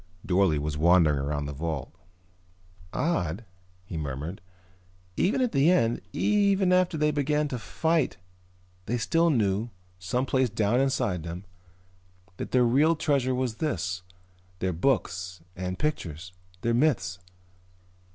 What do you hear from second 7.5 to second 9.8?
fight they still knew,